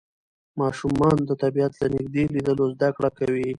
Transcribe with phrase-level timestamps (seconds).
[0.59, 3.49] ماشومان د طبیعت له نږدې لیدلو زده کړه کوي